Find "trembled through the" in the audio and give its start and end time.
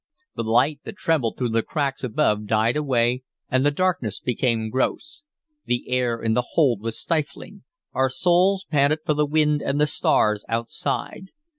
0.97-1.61